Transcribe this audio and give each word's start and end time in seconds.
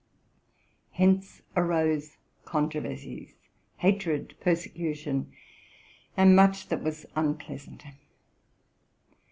Hence 0.93 1.43
arose 1.55 2.17
contro 2.43 2.81
versies, 2.81 3.35
hatred, 3.77 4.33
persecution, 4.39 5.31
and 6.17 6.35
much 6.35 6.69
that 6.69 6.81
was 6.81 7.05
unpleasant. 7.15 7.83